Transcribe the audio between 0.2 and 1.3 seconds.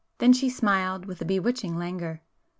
she smiled, with a